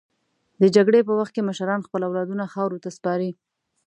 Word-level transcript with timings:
د 0.61 0.63
جګړې 0.75 0.99
په 1.07 1.13
وخت 1.19 1.31
کې 1.33 1.47
مشران 1.49 1.79
خپل 1.83 2.01
اولادونه 2.07 2.51
خاورو 2.53 2.81
ته 2.83 2.89
سپاري. 2.97 3.31